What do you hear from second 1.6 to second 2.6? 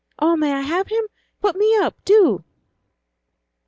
up, do!"